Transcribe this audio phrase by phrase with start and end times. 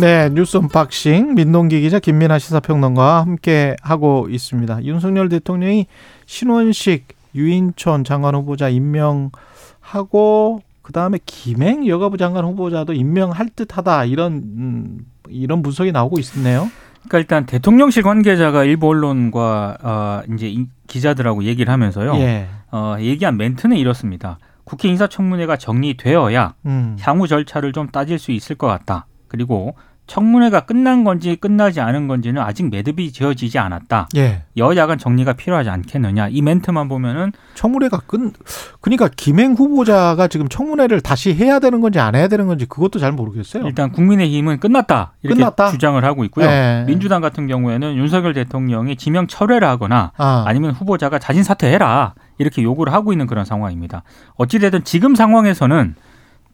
[0.00, 4.82] 네, 뉴스 언박싱 민동기 기자 김민하 시사평론가와 함께 하고 있습니다.
[4.84, 5.86] 윤석열 대통령이
[6.24, 15.06] 신원식 유인촌 장관 후보자 임명하고 그 다음에 김행 여가부 장관 후보자도 임명할 듯하다 이런 음,
[15.28, 16.70] 이런 분석이 나오고 있네요.
[17.00, 22.14] 그러니까 일단 대통령실 관계자가 일부 언론과 어, 이제 기자들하고 얘기를 하면서요.
[22.14, 22.46] 예.
[22.72, 24.38] 어, 얘기한 멘트는 이렇습니다.
[24.64, 26.96] 국회 인사청문회가 정리되어야 음.
[27.00, 29.06] 향후 절차를 좀 따질 수 있을 것 같다.
[29.28, 29.74] 그리고
[30.10, 34.08] 청문회가 끝난 건지 끝나지 않은 건지는 아직 매듭이 지어지지 않았다.
[34.16, 34.42] 예.
[34.56, 36.30] 여야 간 정리가 필요하지 않겠느냐.
[36.30, 38.32] 이 멘트만 보면은 청문회가 끝
[38.80, 43.12] 그러니까 김행 후보자가 지금 청문회를 다시 해야 되는 건지 안 해야 되는 건지 그것도 잘
[43.12, 43.64] 모르겠어요.
[43.66, 45.12] 일단 국민의힘은 끝났다.
[45.22, 45.70] 이렇게 끝났다?
[45.70, 46.46] 주장을 하고 있고요.
[46.46, 46.82] 예.
[46.88, 50.42] 민주당 같은 경우에는 윤석열 대통령이 지명 철회를 하거나 아.
[50.44, 52.14] 아니면 후보자가 자진 사퇴해라.
[52.38, 54.02] 이렇게 요구를 하고 있는 그런 상황입니다.
[54.34, 55.94] 어찌되든 지금 상황에서는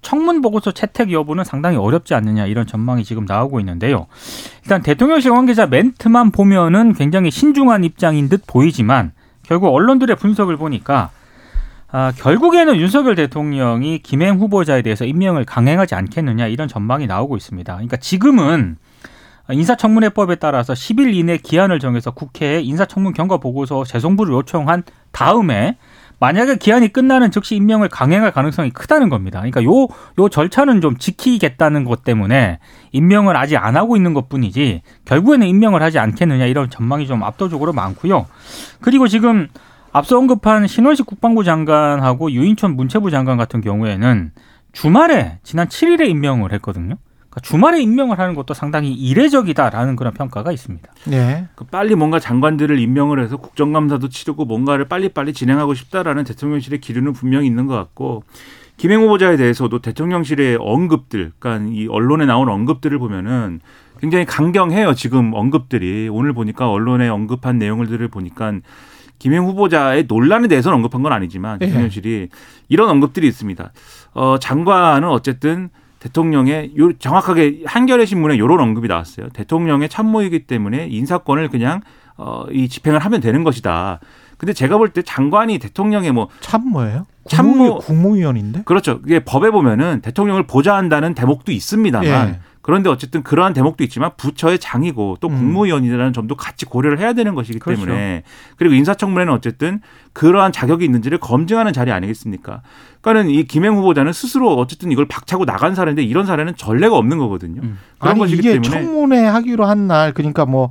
[0.02, 4.06] 청문 보고서 채택 여부는 상당히 어렵지 않느냐 이런 전망이 지금 나오고 있는데요.
[4.62, 11.10] 일단 대통령실 관계자 멘트만 보면은 굉장히 신중한 입장인 듯 보이지만 결국 언론들의 분석을 보니까
[11.88, 17.72] 아, 결국에는 윤석열 대통령이 김행 후보자에 대해서 임명을 강행하지 않겠느냐 이런 전망이 나오고 있습니다.
[17.72, 18.76] 그러니까 지금은
[19.50, 25.78] 인사청문회법에 따라서 10일 이내 기한을 정해서 국회에 인사청문 경과 보고서 재송부를 요청한 다음에
[26.18, 29.40] 만약에 기한이 끝나는 즉시 임명을 강행할 가능성이 크다는 겁니다.
[29.40, 29.86] 그러니까 요,
[30.18, 32.58] 요 절차는 좀 지키겠다는 것 때문에
[32.92, 37.72] 임명을 아직 안 하고 있는 것 뿐이지 결국에는 임명을 하지 않겠느냐 이런 전망이 좀 압도적으로
[37.72, 38.26] 많고요.
[38.80, 39.48] 그리고 지금
[39.92, 44.32] 앞서 언급한 신원식 국방부 장관하고 유인촌 문체부 장관 같은 경우에는
[44.72, 46.96] 주말에 지난 7일에 임명을 했거든요.
[47.36, 50.90] 그러니까 주말에 임명을 하는 것도 상당히 이례적이다라는 그런 평가가 있습니다.
[51.06, 51.46] 네.
[51.54, 57.46] 그 빨리 뭔가 장관들을 임명을 해서 국정감사도 치르고 뭔가를 빨리빨리 진행하고 싶다라는 대통령실의 기류는 분명히
[57.46, 58.24] 있는 것 같고
[58.78, 63.60] 김행 후보자에 대해서도 대통령실의 언급들, 그러니까 이 언론에 나온 언급들을 보면은
[64.00, 64.94] 굉장히 강경해요.
[64.94, 68.52] 지금 언급들이 오늘 보니까 언론에 언급한 내용들을 보니까
[69.18, 71.66] 김행 후보자의 논란에 대해서는 언급한 건 아니지만 예.
[71.66, 72.28] 대통령실이
[72.68, 73.72] 이런 언급들이 있습니다.
[74.12, 75.70] 어, 장관은 어쨌든
[76.00, 79.28] 대통령의 요 정확하게 한겨레 신문에 요런 언급이 나왔어요.
[79.30, 81.80] 대통령의 참모이기 때문에 인사권을 그냥
[82.16, 84.00] 어, 이 집행을 하면 되는 것이다.
[84.38, 87.06] 근데 제가 볼 때 장관이 대통령의 뭐 참모예요?
[87.28, 88.62] 참모 국무위원인데?
[88.64, 89.00] 그렇죠.
[89.04, 92.40] 이게 법에 보면은 대통령을 보좌한다는 대목도 있습니다만 예.
[92.66, 95.36] 그런데 어쨌든 그러한 대목도 있지만 부처의 장이고 또 음.
[95.36, 97.82] 국무위원이라는 점도 같이 고려를 해야 되는 것이기 그렇죠.
[97.84, 98.24] 때문에
[98.56, 99.80] 그리고 인사청문회는 어쨌든
[100.12, 102.62] 그러한 자격이 있는지를 검증하는 자리 아니겠습니까?
[103.02, 107.60] 그러니까는 이 김행 후보자는 스스로 어쨌든 이걸 박차고 나간 사례인데 이런 사례는 전례가 없는 거거든요.
[107.62, 107.78] 음.
[108.00, 110.70] 그런 아니, 것이기 때문에 청문회 하기로 한 날 그러니까 뭐뭐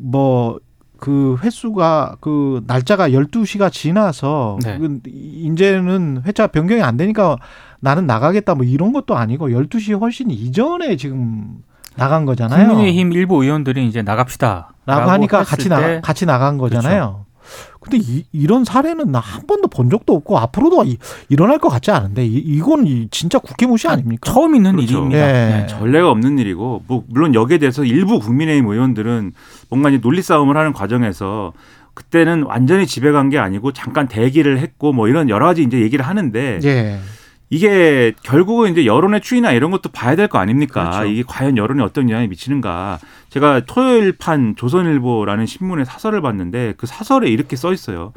[0.00, 0.58] 뭐
[0.98, 4.78] 그 횟수가 그 날짜가 12시가 지나서 네.
[4.78, 7.38] 그 이제는 회차 변경이 안 되니까
[7.80, 11.62] 나는 나가겠다 뭐 이런 것도 아니고 12시 훨씬 이전에 지금
[11.96, 12.68] 나간 거잖아요.
[12.68, 14.72] 국민의힘 일부 의원들이 이제 나갑시다.
[14.86, 16.92] 라고 하니까 같이 나 같이 나간 거잖아요.
[16.92, 17.27] 그렇죠.
[17.80, 20.96] 근데 이, 이런 사례는 나 한 번도 본 적도 없고 앞으로도 이,
[21.28, 24.30] 일어날 것 같지 않은데 이, 이건 진짜 국회 무시 아닙니까?
[24.32, 24.92] 처음 있는 그렇죠.
[24.98, 25.18] 일입니다.
[25.18, 25.32] 예.
[25.60, 25.66] 네.
[25.66, 29.32] 전례가 없는 일이고 뭐 물론 여기에 대해서 일부 국민의힘 의원들은
[29.68, 31.52] 뭔가 이제 논리 싸움을 하는 과정에서
[31.94, 36.60] 그때는 완전히 집에 간게 아니고 잠깐 대기를 했고 뭐 이런 여러 가지 이제 얘기를 하는데
[36.64, 36.98] 예.
[37.50, 40.90] 이게 결국은 이제 여론의 추이나 이런 것도 봐야 될 거 아닙니까?
[40.90, 41.04] 그렇죠.
[41.06, 42.98] 이게 과연 여론에 어떤 영향이 미치는가?
[43.30, 48.12] 제가 토요일 판 조선일보라는 신문의 사설을 봤는데 그 사설에 이렇게 써 있어요.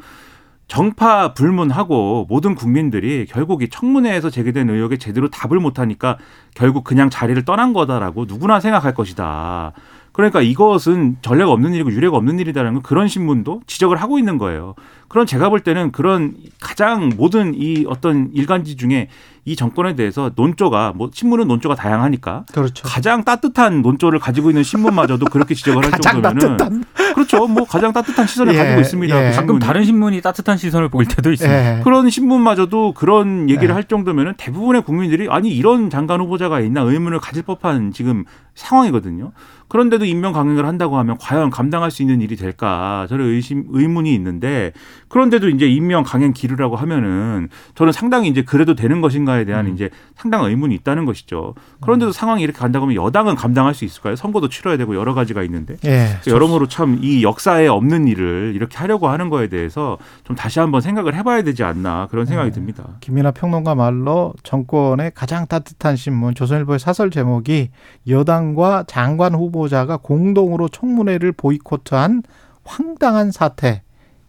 [0.68, 6.16] 정파 불문하고 모든 국민들이 결국 이 청문회에서 제기된 의혹에 제대로 답을 못하니까
[6.54, 9.72] 결국 그냥 자리를 떠난 거다라고 누구나 생각할 것이다.
[10.12, 14.74] 그러니까 이것은 전례가 없는 일이고 유례가 없는 일이다라는 건 그런 신문도 지적을 하고 있는 거예요.
[15.08, 19.08] 그런 제가 볼 때는 그런 가장 모든 이 어떤 일간지 중에
[19.44, 22.84] 이 정권에 대해서 논조가 뭐 신문은 논조가 다양하니까 그렇죠.
[22.86, 26.84] 가장 따뜻한 논조를 가지고 있는 신문마저도 그렇게 지적을 할 정도면은.
[27.14, 27.46] 그렇죠.
[27.46, 29.26] 뭐 가장 따뜻한 시선을 예, 가지고 있습니다.
[29.26, 29.30] 예.
[29.30, 31.78] 그 가끔 다른 신문이 따뜻한 시선을 보일 때도 있습니다.
[31.78, 31.82] 예.
[31.82, 33.72] 그런 신문마저도 그런 얘기를 예.
[33.72, 38.24] 할 정도면은 대부분의 국민들이 아니 이런 장관 후보자가 있나 의문을 가질 법한 지금
[38.54, 39.32] 상황이거든요.
[39.68, 44.72] 그런데도 임명 강행을 한다고 하면 과연 감당할 수 있는 일이 될까 저는 의심 의문이 있는데
[45.08, 49.72] 그런데도 이제 임명 강행 기류라고 하면은 저는 상당히 이제 그래도 되는 것인가에 대한 음.
[49.72, 51.54] 이제 상당한 의문이 있다는 것이죠.
[51.80, 52.12] 그런데도 음.
[52.12, 54.14] 상황이 이렇게 간다고 하면 여당은 감당할 수 있을까요?
[54.14, 59.28] 선거도 치러야 되고 여러 가지가 있는데 예, 여러모로 참이 역사에 없는 일을 이렇게 하려고 하는
[59.28, 62.52] 거에 대해서 좀 다시 한번 생각을 해봐야 되지 않나 그런 생각이 예.
[62.52, 62.84] 듭니다.
[63.00, 67.70] 김민아 평론가 말로 정권의 가장 따뜻한 신문 조선일보의 사설 제목이
[68.08, 72.22] 여당과 장관 후보자가 공동으로 청문회를 보이콧한
[72.64, 73.82] 황당한 사태.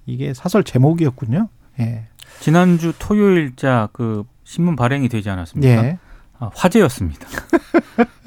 [0.05, 1.47] 이게 사설 제목이었군요.
[1.79, 2.03] 예.
[2.39, 5.85] 지난주 토요일자 그 신문 발행이 되지 않았습니까?
[5.85, 5.97] 예.
[6.43, 7.27] 아, 화제였습니다.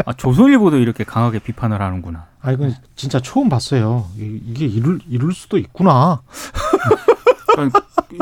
[0.05, 2.27] 아, 조선일보도 이렇게 강하게 비판을 하는구나.
[2.41, 4.07] 아 이건 진짜 처음 봤어요.
[4.17, 6.23] 이게 이룰 이룰 수도 있구나.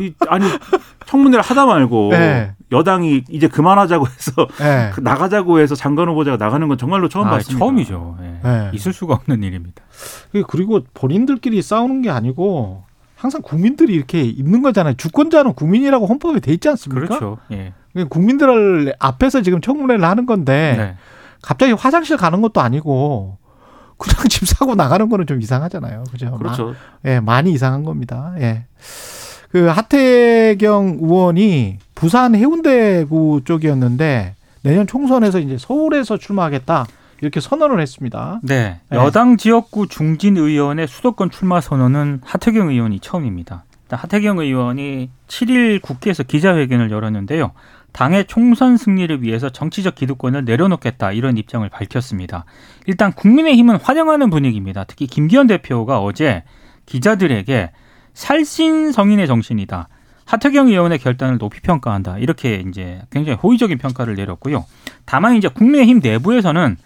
[0.00, 0.46] 이, 아니
[1.06, 2.52] 청문회를 하다 말고 네.
[2.73, 4.91] 여당이 이제 그만하자고 해서 네.
[5.00, 7.58] 나가자고 해서 장관 후보자가 나가는 건 정말로 처음 아, 봤습니다.
[7.58, 8.17] 처음이죠.
[8.20, 8.41] 네.
[8.43, 8.70] 네.
[8.75, 9.82] 있을 수가 없는 일입니다.
[10.49, 12.85] 그리고 본인들끼리 싸우는 게 아니고
[13.17, 14.94] 항상 국민들이 이렇게 있는 거잖아요.
[14.94, 17.06] 주권자는 국민이라고 헌법에 돼 있지 않습니까?
[17.06, 17.38] 그렇죠.
[17.52, 17.73] 예.
[18.08, 20.96] 국민들 앞에서 지금 청문회를 하는 건데 네.
[21.43, 23.38] 갑자기 화장실 가는 것도 아니고
[23.99, 26.05] 그냥 집 사고 나가는 거는 좀 이상하잖아요.
[26.11, 26.37] 그죠?
[26.38, 26.75] 그렇죠.
[27.05, 28.35] 예, 많이 이상한 겁니다.
[28.38, 28.64] 예.
[29.50, 36.87] 그 하태경 의원이 부산 해운대구 쪽이었는데 내년 총선에서 이제 서울에서 출마하겠다.
[37.20, 38.41] 이렇게 선언을 했습니다.
[38.43, 38.81] 네.
[38.91, 38.96] 네.
[38.96, 43.64] 여당 지역구 중진 의원의 수도권 출마 선언은 하태경 의원이 처음입니다.
[43.88, 47.52] 하태경 의원이 7일 국회에서 기자회견을 열었는데요.
[47.94, 52.44] 당의 총선 승리를 위해서 정치적 기득권을 내려놓겠다 이런 입장을 밝혔습니다.
[52.87, 54.82] 일단 국민의힘은 환영하는 분위기입니다.
[54.82, 56.43] 특히 김기현 대표가 어제
[56.87, 57.70] 기자들에게
[58.12, 59.88] 살신 성인의 정신이다.
[60.25, 62.19] 하태경 의원의 결단을 높이 평가한다.
[62.19, 64.64] 이렇게 이제 굉장히 호의적인 평가를 내렸고요.
[65.05, 66.76] 다만 이제 국민의힘 내부에서는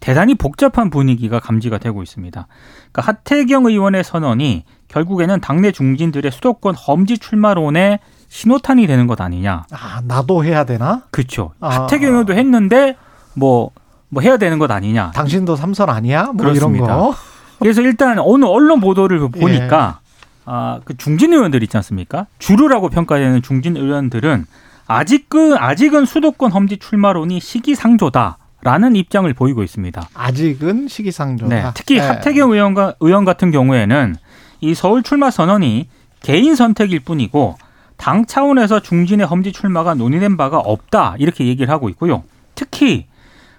[0.00, 2.46] 대단히 복잡한 분위기가 감지가 되고 있습니다.
[2.90, 9.64] 그러니까 하태경 의원의 선언이 결국에는 당내 중진들의 수도권 험지 출마론에 신호탄이 되는 것 아니냐.
[9.70, 11.02] 아, 나도 해야 되나?
[11.10, 11.52] 그렇죠.
[11.60, 11.68] 아.
[11.68, 12.96] 하태경 의원도 했는데
[13.34, 13.70] 뭐뭐
[14.08, 15.12] 뭐 해야 되는 것 아니냐.
[15.12, 16.24] 당신도 삼선 아니야?
[16.26, 16.84] 뭐 그렇습니다.
[16.84, 17.14] 이런 거.
[17.58, 20.06] 그래서 일단 어느 언론 보도를 보니까 예.
[20.44, 22.26] 아, 그 중진 의원들 있지 않습니까?
[22.38, 24.46] 주류라고 평가되는 중진 의원들은
[24.86, 30.08] 아직은 아직은 수도권 험지 출마론이 시기상조다 라는 입장을 보이고 있습니다.
[30.14, 31.54] 아직은 시기상조다.
[31.54, 32.00] 네, 특히 네.
[32.00, 34.16] 하태경 의원과 의원 같은 경우에는
[34.60, 35.88] 이 서울 출마 선언이
[36.20, 37.56] 개인 선택일 뿐이고
[37.96, 42.22] 당 차원에서 중진의 험지 출마가 논의된 바가 없다 이렇게 얘기를 하고 있고요.
[42.54, 43.06] 특히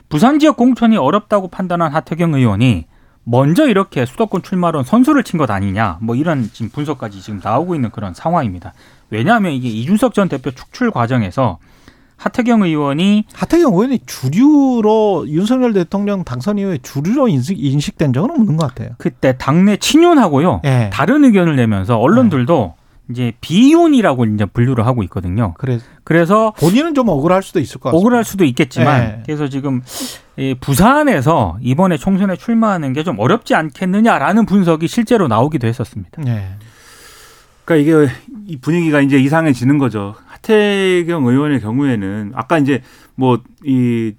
[0.09, 2.85] 부산 지역 공천이 어렵다고 판단한 하태경 의원이
[3.23, 7.89] 먼저 이렇게 수도권 출마론 선수를 친 것 아니냐 뭐 이런 지금 분석까지 지금 나오고 있는
[7.89, 8.73] 그런 상황입니다.
[9.09, 11.59] 왜냐하면 이게 이준석 전 대표 축출 과정에서
[12.15, 18.67] 하태경 의원이 하태경 의원이 주류로 윤석열 대통령 당선 이후에 주류로 인식, 인식된 적은 없는 것
[18.67, 18.95] 같아요.
[18.97, 20.89] 그때 당내 친윤하고요 네.
[20.91, 22.76] 다른 의견을 내면서 언론들도 네.
[23.09, 25.54] 이제 비윤이라고 이제 분류를 하고 있거든요.
[25.57, 28.00] 그래, 그래서 본인은 좀 억울할 수도 있을 것 같아요.
[28.00, 29.24] 억울할 수도 있겠지만 네.
[29.25, 29.81] 그래서 지금
[30.59, 36.21] 부산에서 이번에 총선에 출마하는 게 좀 어렵지 않겠느냐라는 분석이 실제로 나오기도 했었습니다.
[36.21, 36.56] 네.
[37.63, 38.12] 그러니까 이게
[38.48, 40.15] 이 분위기가 이제 이상해지는 거죠.
[40.27, 42.81] 하태경 의원의 경우에는 아까 이제
[43.15, 44.13] 뭐 이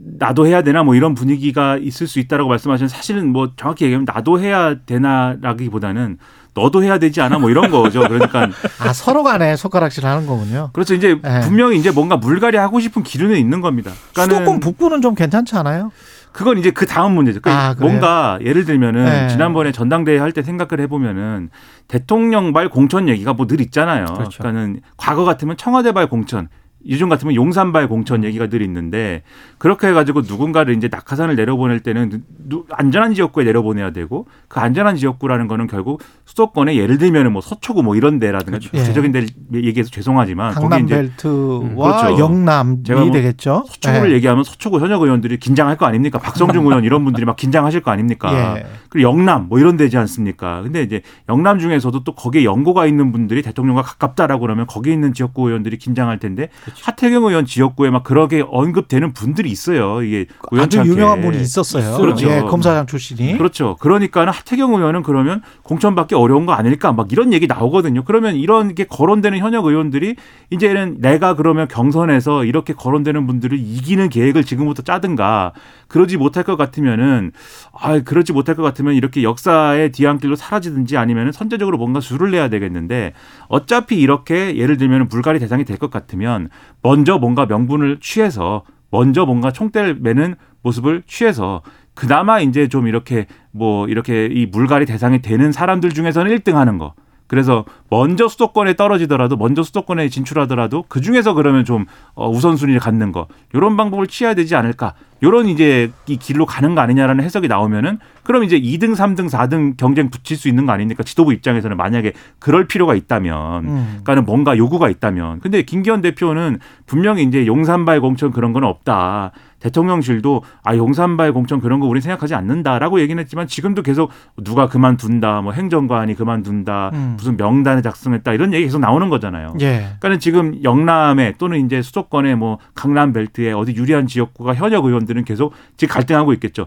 [0.00, 4.40] 나도 해야 되나 뭐 이런 분위기가 있을 수 있다라고 말씀하신 사실은 뭐 정확히 얘기하면 나도
[4.40, 6.18] 해야 되나라기보다는
[6.58, 8.00] 너도 해야 되지 않아 뭐 이런 거죠.
[8.00, 8.48] 그러니까
[8.80, 10.70] 아 서로 간에 손가락질 하는 거군요.
[10.72, 10.94] 그렇죠.
[10.94, 11.40] 이제 네.
[11.40, 13.90] 분명히 이제 뭔가 물갈이 하고 싶은 기류는 있는 겁니다.
[14.14, 15.90] 수도권 북부는 좀 괜찮지 않아요?
[16.32, 17.40] 그건 이제 그 다음 문제죠.
[17.40, 19.28] 그러니까 아, 뭔가 예를 들면은 네.
[19.28, 21.48] 지난번에 전당대회 할 때 생각을 해보면은
[21.88, 24.04] 대통령발 공천 얘기가 뭐 늘 있잖아요.
[24.04, 24.38] 그렇죠.
[24.38, 26.48] 그러니까는 과거 같으면 청와대발 공천,
[26.86, 29.22] 요즘 같으면 용산발 공천 얘기가 늘 있는데
[29.58, 32.22] 그렇게 해가지고 누군가를 이제 낙하산을 내려보낼 때는
[32.70, 37.96] 안전한 지역구에 내려보내야 되고 그 안전한 지역구라는 거는 결국 수도권에 예를 들면은 뭐 서초구 뭐
[37.96, 38.70] 이런 데라든가 그렇죠.
[38.70, 42.18] 구체적인 데 얘기해서 죄송하지만 강남 벨트와 음, 그렇죠.
[42.18, 43.64] 영남이 제가 뭐 되겠죠.
[43.66, 44.14] 서초구를 네.
[44.16, 46.18] 얘기하면 서초구 현역 의원들이 긴장할 거 아닙니까?
[46.18, 48.58] 박성중 의원 이런 분들이 막 긴장하실 거 아닙니까?
[48.58, 48.66] 예.
[48.88, 50.62] 그리고 영남 뭐 이런 데지 않습니까?
[50.62, 55.48] 근데 이제 영남 중에서도 또 거기에 연고가 있는 분들이 대통령과 가깝다라고 그러면 거기에 있는 지역구
[55.48, 56.82] 의원들이 긴장할 텐데 그렇죠.
[56.84, 60.02] 하태경 의원 지역구에 막 그렇게 언급되는 분들이 있어요.
[60.02, 60.26] 이게
[60.58, 61.96] 아주 유명한 분이 있었어요.
[61.96, 62.28] 그렇죠.
[62.28, 63.38] 예, 검사장 출신이.
[63.38, 63.76] 그렇죠.
[63.80, 68.04] 그러니까는 하태경 의원은 그러면 공천받기 어려운 거 아닐까 막 이런 얘기 나오거든요.
[68.04, 70.16] 그러면 이런 게 거론되는 현역 의원들이
[70.50, 75.52] 이제는 내가 그러면 경선에서 이렇게 거론되는 분들을 이기는 계획을 지금부터 짜든가
[75.88, 77.32] 그러지 못할 것 같으면은
[77.72, 83.14] 아 그러지 못할 것 같으면 이렇게 역사의 뒤안길로 사라지든지 아니면은 선제적으로 뭔가 수를 내야 되겠는데
[83.48, 86.48] 어차피 이렇게 예를 들면 불가리 대상이 될 것 같으면
[86.82, 91.62] 먼저 뭔가 명분을 취해서 먼저 뭔가 총대를 매는 모습을 취해서
[91.94, 96.94] 그나마 이제 좀 이렇게 뭐 이렇게 이 물갈이 대상이 되는 사람들 중에서는 1등 하는 거.
[97.28, 103.28] 그래서 먼저 수도권에 떨어지더라도 먼저 수도권에 진출하더라도 그 중에서 그러면 좀 어, 우선순위를 갖는 거
[103.52, 108.44] 이런 방법을 취해야 되지 않을까 요런 이제 이 길로 가는 거 아니냐라는 해석이 나오면은 그럼
[108.44, 111.02] 이제 2등, 3등, 4등 경쟁 붙일 수 있는 거 아닙니까?
[111.02, 113.84] 지도부 입장에서는 만약에 그럴 필요가 있다면, 음.
[113.88, 115.40] 그러니까는 뭔가 요구가 있다면.
[115.40, 119.32] 근데 김기현 대표는 분명히 이제 용산발 공천 그런 건 없다.
[119.60, 124.10] 대통령실도 아 용산발 공천 그런 거 우린 생각하지 않는다라고 얘기는 했지만 지금도 계속
[124.42, 127.14] 누가 그만둔다 뭐 행정관이 그만둔다 음.
[127.16, 129.54] 무슨 명단 명단을 작성했다 이런 얘기 계속 나오는 거잖아요.
[129.60, 129.78] 예.
[129.80, 135.52] 그러니까는 지금 영남에 또는 이제 수도권의 뭐 강남 벨트에 어디 유리한 지역구가 현역 의원들은 계속
[135.76, 136.66] 지금 갈등하고 있겠죠.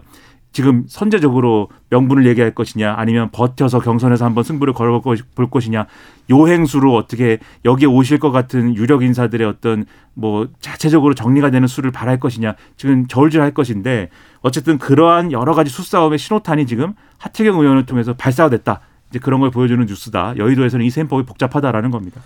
[0.52, 5.16] 지금 선제적으로 명분을 얘기할 것이냐 아니면 버텨서 경선에서 한번 승부를 걸어볼
[5.50, 5.86] 것이냐
[6.30, 11.90] 요 행수로 어떻게 여기에 오실 것 같은 유력 인사들의 어떤 뭐 자체적으로 정리가 되는 수를
[11.90, 14.10] 바랄 것이냐 지금 저울질할 것인데
[14.42, 18.80] 어쨌든 그러한 여러 가지 수싸움의 신호탄이 지금 하태경 의원을 통해서 발사가 됐다
[19.10, 22.20] 이제 그런 걸 보여주는 뉴스다 여의도에서는 이 셈법이 복잡하다라는 겁니다.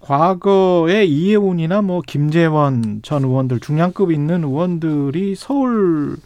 [0.00, 6.16] 과거에 이해운이나 뭐 김재원 전 의원들 중량급 있는 의원들이 서울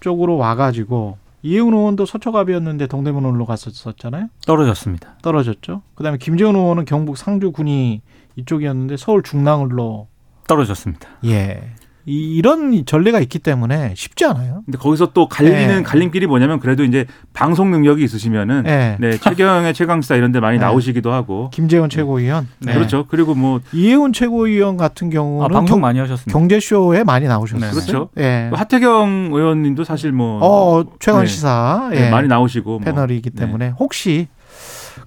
[0.00, 4.28] 쪽으로 와가지고 이해운 의원도 서초갑이었는데 동대문으로 갔었잖아요.
[4.46, 5.14] 떨어졌습니다.
[5.22, 5.82] 떨어졌죠.
[5.94, 8.02] 그다음에 김재원 의원은 경북 상주 군이
[8.36, 10.08] 이쪽이었는데 서울 중랑을로
[10.46, 11.08] 떨어졌습니다.
[11.26, 11.74] 예.
[12.08, 14.62] 이, 런 전례가 있기 때문에 쉽지 않아요.
[14.64, 15.82] 근데 거기서 또 갈리는 네.
[15.82, 20.64] 갈림길이 뭐냐면 그래도 이제 방송 능력이 있으시면은 네, 네 최경의 최강사 이런 데 많이 네.
[20.64, 22.72] 나오시기도 하고 김재원 최고위원 네.
[22.72, 23.06] 그렇죠.
[23.08, 26.32] 그리고 뭐 이해운 최고위원 같은 경우는 아, 방송 경, 많이 하셨습니다.
[26.32, 27.70] 경제쇼에 많이 나오셨어요.
[27.70, 28.08] 그렇죠.
[28.16, 28.50] 예.
[28.54, 32.08] 하태경 의원님도 사실 뭐 어, 최강 시사 예.
[32.08, 32.78] 많이 나오시고 뭐.
[32.80, 34.28] 패널이기 때문에 혹시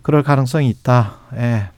[0.04, 1.14] 그럴 가능성이 있다.
[1.38, 1.70] 예.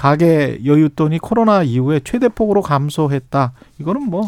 [0.00, 3.52] 가계 여윳돈이 코로나 이후에 최대폭으로 감소했다.
[3.78, 4.26] 이거는 뭐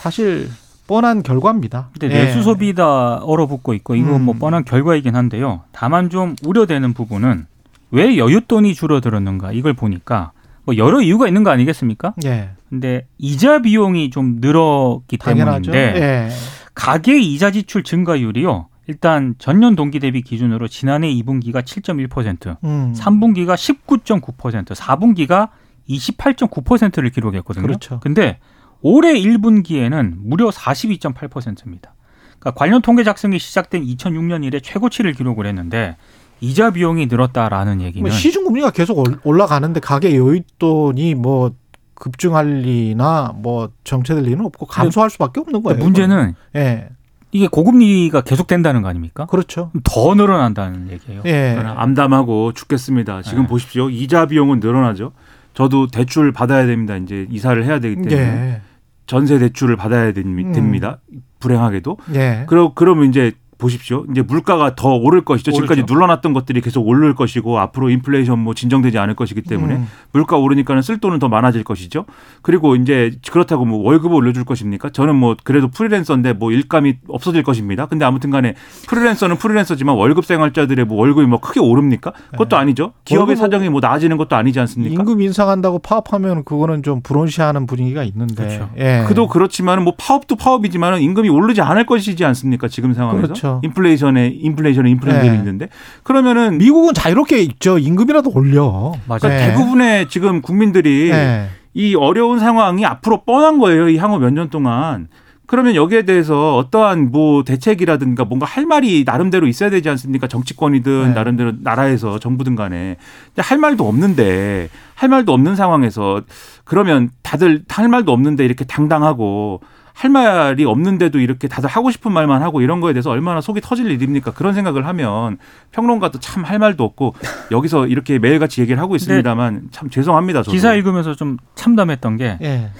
[0.00, 0.48] 사실
[0.86, 1.90] 뻔한 결과입니다.
[1.92, 2.24] 근데 예.
[2.26, 4.24] 내수 소비다 얼어붙고 있고 이건 뭐 음.
[4.26, 5.62] 뭐 뻔한 결과이긴 한데요.
[5.72, 7.46] 다만 좀 우려되는 부분은
[7.90, 10.30] 왜 여윳돈이 줄어들었는가 이걸 보니까
[10.64, 12.14] 뭐 여러 이유가 있는 거 아니겠습니까?
[12.24, 12.50] 예.
[12.68, 15.72] 근데 이자 비용이 좀 늘었기 당연하죠.
[15.72, 16.28] 때문인데 예.
[16.76, 18.68] 가계 이자 지출 증가율이요.
[18.88, 22.94] 일단 전년 동기 대비 기준으로 지난해 2분기가 7.1%, 음.
[22.96, 25.50] 3분기가 19.9%, 4분기가
[25.88, 27.66] 28.9%를 기록했거든요.
[27.66, 28.00] 그렇죠.
[28.00, 28.38] 근데
[28.80, 31.94] 올해 1분기에는 무려 42.8%입니다.
[32.38, 35.96] 그러니까 관련 통계 작성이 시작된 2006년 이래 최고치를 기록을 했는데
[36.40, 41.52] 이자 비용이 늘었다라는 얘기는 뭐 시중 금리가 계속 올라가는데 가계 여윳돈이 뭐
[41.94, 45.78] 급증할 리나 뭐 정체될 리는 없고 감소할 수밖에 없는 거예요.
[45.78, 46.88] 문제는 예.
[47.30, 49.26] 이게 고금리가 계속된다는 거 아닙니까?
[49.26, 49.70] 그렇죠.
[49.84, 51.22] 더 늘어난다는 얘기예요.
[51.26, 51.58] 예.
[51.58, 53.22] 암담하고 죽겠습니다.
[53.22, 53.46] 지금 예.
[53.46, 53.90] 보십시오.
[53.90, 55.12] 이자 비용은 늘어나죠.
[55.54, 56.96] 저도 대출 받아야 됩니다.
[56.96, 58.60] 이제 이사를 해야 되기 때문에 예.
[59.06, 61.00] 전세 대출을 받아야 됩니다.
[61.12, 61.22] 음.
[61.40, 61.98] 불행하게도.
[62.14, 62.44] 예.
[62.46, 64.04] 그러 그러면 이제 보십시오.
[64.10, 65.50] 이제 물가가 더 오를 것이죠.
[65.50, 65.66] 오르죠.
[65.66, 69.88] 지금까지 눌러놨던 것들이 계속 오를 것이고 앞으로 인플레이션 뭐 진정되지 않을 것이기 때문에 음.
[70.12, 72.04] 물가 오르니까는 쓸 돈은 더 많아질 것이죠.
[72.42, 74.90] 그리고 이제 그렇다고 뭐 월급을 올려줄 것입니까?
[74.90, 77.86] 저는 뭐 그래도 프리랜서인데 뭐 일감이 없어질 것입니다.
[77.86, 78.54] 근데 아무튼간에
[78.88, 82.12] 프리랜서는 프리랜서지만 월급 생활자들의 뭐 월급이 뭐 크게 오릅니까?
[82.30, 82.56] 그것도 네.
[82.56, 82.92] 아니죠.
[83.04, 85.02] 기업의 사정이 뭐 나아지는 것도 아니지 않습니까?
[85.02, 88.34] 임금 인상한다고 파업하면 그거는 좀 불온시하는 분위기가 있는데.
[88.34, 88.70] 그렇죠.
[88.78, 89.04] 예.
[89.08, 92.68] 그도 그렇지만은 뭐 파업도 파업이지만은 임금이 오르지 않을 것이지 않습니까?
[92.68, 93.22] 지금 상황에서.
[93.22, 93.47] 그렇죠.
[93.48, 93.60] 그렇죠.
[93.64, 95.36] 인플레이션에 인플레이션에 인플레이션이 네.
[95.36, 95.68] 있는데
[96.02, 97.78] 그러면은 미국은 자유롭게 있죠.
[97.78, 98.92] 임금이라도 올려.
[99.06, 99.20] 맞아요.
[99.20, 99.46] 그러니까 네.
[99.48, 101.48] 대부분의 지금 국민들이 네.
[101.74, 103.88] 이 어려운 상황이 앞으로 뻔한 거예요.
[103.88, 105.08] 이 향후 몇 년 동안.
[105.46, 110.26] 그러면 여기에 대해서 어떠한 뭐 대책이라든가 뭔가 할 말이 나름대로 있어야 되지 않습니까?
[110.26, 111.14] 정치권이든 네.
[111.14, 112.96] 나름대로 나라에서 정부든 간에
[113.38, 116.20] 할 말도 없는데 할 말도 없는 상황에서
[116.64, 119.62] 그러면 다들 할 말도 없는데 이렇게 당당하고
[119.98, 123.90] 할 말이 없는데도 이렇게 다들 하고 싶은 말만 하고 이런 거에 대해서 얼마나 속이 터질
[123.90, 124.30] 일입니까?
[124.32, 125.38] 그런 생각을 하면
[125.72, 127.14] 평론가도 참 할 말도 없고
[127.50, 130.40] 여기서 이렇게 매일같이 얘기를 하고 있습니다만 참 죄송합니다.
[130.44, 130.52] 저도.
[130.52, 132.70] 기사 읽으면서 좀 참담했던 게 예.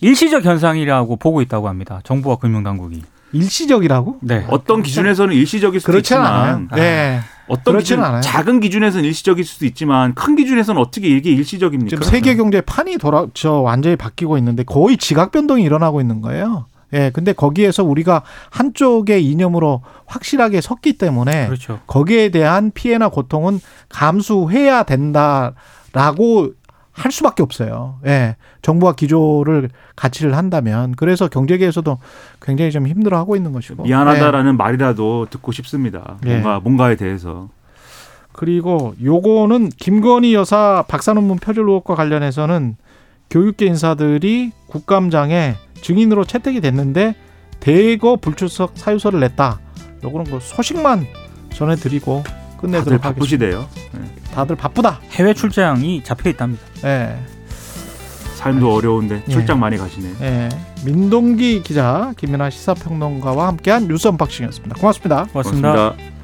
[0.00, 2.00] 일시적 현상이라고 보고 있다고 합니다.
[2.04, 3.02] 정부와 금융당국이.
[3.34, 4.18] 일시적이라고?
[4.22, 4.44] 네.
[4.48, 6.68] 어떤 기준에서는 일시적일 수도 있지만 않아요.
[6.74, 7.20] 네.
[7.52, 8.22] 어떤 기준 않아요.
[8.22, 11.90] 작은 기준에서는 일시적일 수도 있지만 큰 기준에서는 어떻게 이게 일시적입니까?
[11.90, 16.64] 지금 세계 경제 판이 돌아 저 완전히 바뀌고 있는데 거의 지각 변동이 일어나고 있는 거예요.
[16.94, 21.80] 예, 근데 거기에서 우리가 한쪽의 이념으로 확실하게 섰기 때문에 그렇죠.
[21.86, 26.52] 거기에 대한 피해나 고통은 감수해야 된다라고
[26.92, 27.98] 할 수밖에 없어요.
[28.06, 28.36] 예.
[28.60, 31.98] 정부가 기조를 가치를 한다면 그래서 경제계에서도
[32.40, 34.56] 굉장히 좀 힘들어하고 있는 것이고 미안하다라는 예.
[34.56, 36.18] 말이라도 듣고 싶습니다.
[36.26, 36.32] 예.
[36.32, 37.48] 뭔가 뭔가에 대해서
[38.32, 42.76] 그리고 요거는 김건희 여사 박사 논문 표절 의혹과 관련해서는
[43.30, 47.14] 교육계 인사들이 국감장에 증인으로 채택이 됐는데
[47.60, 49.60] 대거 불출석 사유서를 냈다.
[50.04, 51.06] 요거는 그 소식만
[51.54, 52.22] 전해드리고
[52.58, 53.66] 끝내도록 다들 바쁘시대요.
[53.92, 54.11] 네.
[54.32, 55.00] 다들 바쁘다.
[55.10, 56.62] 해외 출장이 잡혀 있답니다.
[56.82, 57.18] 네.
[58.36, 59.60] 삶도 어려운데 출장 네.
[59.60, 60.14] 많이 가시네.
[60.18, 60.48] 네.
[60.84, 64.76] 민동기 기자, 김민하 시사평론가와 함께한 뉴스 언박싱이었습니다.
[64.80, 65.26] 고맙습니다.
[65.32, 65.72] 고맙습니다.
[65.72, 66.21] 고맙습니다.